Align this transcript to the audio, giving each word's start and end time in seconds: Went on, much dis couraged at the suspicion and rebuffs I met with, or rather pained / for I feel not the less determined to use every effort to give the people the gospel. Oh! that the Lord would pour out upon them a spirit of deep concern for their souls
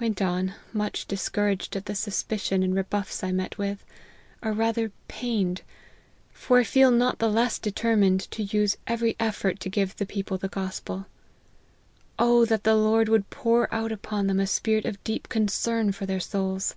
Went 0.00 0.22
on, 0.22 0.54
much 0.72 1.04
dis 1.06 1.28
couraged 1.28 1.76
at 1.76 1.84
the 1.84 1.94
suspicion 1.94 2.62
and 2.62 2.74
rebuffs 2.74 3.22
I 3.22 3.30
met 3.30 3.58
with, 3.58 3.84
or 4.42 4.52
rather 4.52 4.90
pained 5.06 5.60
/ 5.98 6.32
for 6.32 6.58
I 6.60 6.64
feel 6.64 6.90
not 6.90 7.18
the 7.18 7.28
less 7.28 7.58
determined 7.58 8.20
to 8.30 8.42
use 8.44 8.78
every 8.86 9.16
effort 9.20 9.60
to 9.60 9.68
give 9.68 9.94
the 9.96 10.06
people 10.06 10.38
the 10.38 10.48
gospel. 10.48 11.04
Oh! 12.18 12.46
that 12.46 12.64
the 12.64 12.74
Lord 12.74 13.10
would 13.10 13.28
pour 13.28 13.68
out 13.74 13.92
upon 13.92 14.28
them 14.28 14.40
a 14.40 14.46
spirit 14.46 14.86
of 14.86 15.04
deep 15.04 15.28
concern 15.28 15.92
for 15.92 16.06
their 16.06 16.20
souls 16.20 16.74